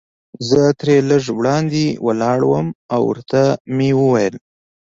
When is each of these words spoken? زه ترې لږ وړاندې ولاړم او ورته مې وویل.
زه 0.49 0.61
ترې 0.79 0.95
لږ 1.09 1.23
وړاندې 1.37 1.85
ولاړم 2.05 2.67
او 2.93 3.01
ورته 3.09 3.41
مې 3.75 3.89
وویل. 4.01 4.35